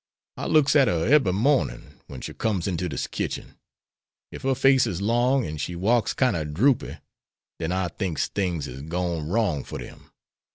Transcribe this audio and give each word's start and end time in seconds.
I 0.35 0.47
looks 0.47 0.75
at 0.75 0.87
her 0.87 1.05
ebery 1.05 1.31
mornin' 1.35 2.01
wen 2.07 2.21
she 2.21 2.33
comes 2.33 2.65
inter 2.65 2.87
dis 2.87 3.05
kitchen. 3.05 3.59
Ef 4.31 4.41
her 4.41 4.55
face 4.55 4.87
is 4.87 4.99
long 4.99 5.45
an' 5.45 5.57
she 5.57 5.75
walks 5.75 6.15
kine 6.15 6.33
o' 6.33 6.43
droopy 6.43 6.97
den 7.59 7.71
I 7.71 7.87
thinks 7.89 8.27
things 8.27 8.65
is 8.67 8.81
gwine 8.81 9.27
wrong 9.27 9.63
for 9.63 9.77
dem. 9.77 10.09